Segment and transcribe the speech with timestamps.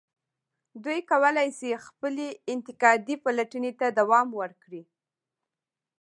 [0.83, 4.83] دوی کولای شي خپلې انتقادي پلټنې ته دوام ورکړي.